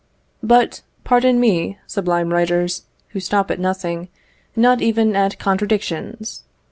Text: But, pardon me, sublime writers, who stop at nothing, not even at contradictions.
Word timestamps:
But, 0.41 0.81
pardon 1.03 1.39
me, 1.39 1.77
sublime 1.85 2.33
writers, 2.33 2.85
who 3.09 3.19
stop 3.19 3.51
at 3.51 3.59
nothing, 3.59 4.07
not 4.55 4.81
even 4.81 5.15
at 5.15 5.37
contradictions. 5.37 6.41